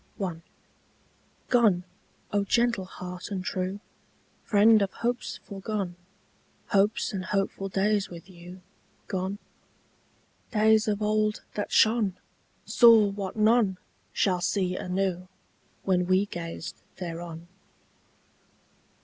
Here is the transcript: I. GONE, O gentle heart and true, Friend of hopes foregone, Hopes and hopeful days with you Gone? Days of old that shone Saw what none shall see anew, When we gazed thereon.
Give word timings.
I. 0.19 0.37
GONE, 1.49 1.83
O 2.33 2.43
gentle 2.43 2.85
heart 2.85 3.29
and 3.29 3.45
true, 3.45 3.79
Friend 4.45 4.81
of 4.81 4.91
hopes 4.93 5.39
foregone, 5.43 5.95
Hopes 6.69 7.13
and 7.13 7.25
hopeful 7.25 7.69
days 7.69 8.09
with 8.09 8.27
you 8.27 8.61
Gone? 9.05 9.37
Days 10.49 10.87
of 10.87 11.03
old 11.03 11.43
that 11.53 11.71
shone 11.71 12.17
Saw 12.65 13.09
what 13.11 13.35
none 13.35 13.77
shall 14.11 14.41
see 14.41 14.75
anew, 14.75 15.27
When 15.83 16.07
we 16.07 16.25
gazed 16.25 16.81
thereon. 16.95 17.47